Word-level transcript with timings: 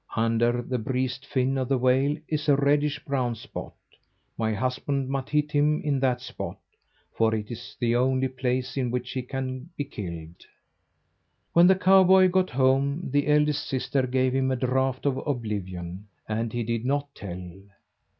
Under 0.15 0.63
the 0.63 0.79
breast 0.79 1.27
fin 1.27 1.59
of 1.59 1.69
the 1.69 1.77
whale 1.77 2.17
is 2.27 2.49
a 2.49 2.55
reddish 2.55 3.05
brown 3.05 3.35
spot. 3.35 3.75
My 4.35 4.51
husband 4.51 5.09
must 5.09 5.29
hit 5.29 5.51
him 5.51 5.79
in 5.83 5.99
that 5.99 6.21
spot, 6.21 6.57
for 7.15 7.35
it 7.35 7.51
is 7.51 7.77
the 7.79 7.95
only 7.95 8.27
place 8.27 8.77
in 8.77 8.89
which 8.89 9.11
he 9.11 9.21
can 9.21 9.69
be 9.77 9.83
killed." 9.83 10.47
When 11.53 11.67
the 11.67 11.75
cowboy 11.75 12.29
got 12.29 12.49
home, 12.49 13.11
the 13.11 13.27
eldest 13.27 13.67
sister 13.67 14.07
gave 14.07 14.33
him 14.33 14.49
a 14.49 14.55
draught 14.55 15.05
of 15.05 15.17
oblivion, 15.23 16.07
and 16.27 16.51
he 16.51 16.63
did 16.63 16.83
not 16.83 17.13
tell. 17.13 17.47